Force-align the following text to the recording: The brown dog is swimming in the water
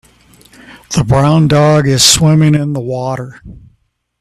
The 0.97 1.03
brown 1.03 1.47
dog 1.47 1.85
is 1.87 2.03
swimming 2.03 2.55
in 2.55 2.73
the 2.73 2.79
water 2.81 3.39